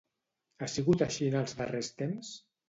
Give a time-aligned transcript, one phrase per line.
[0.59, 2.35] Ha sigut així en els darrers temps?